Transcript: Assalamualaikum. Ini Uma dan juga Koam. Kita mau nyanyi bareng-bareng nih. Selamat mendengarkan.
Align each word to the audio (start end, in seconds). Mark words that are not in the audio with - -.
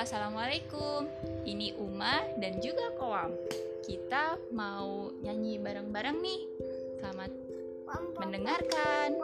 Assalamualaikum. 0.00 1.12
Ini 1.44 1.76
Uma 1.76 2.24
dan 2.40 2.56
juga 2.64 2.88
Koam. 2.96 3.36
Kita 3.84 4.40
mau 4.48 5.12
nyanyi 5.20 5.60
bareng-bareng 5.60 6.16
nih. 6.24 6.40
Selamat 6.96 7.28
mendengarkan. 8.16 9.19